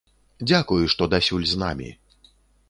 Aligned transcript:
Дзякуй, 0.47 0.87
што 0.93 1.09
дасюль 1.13 1.45
з 1.53 1.61
намі! 1.65 1.93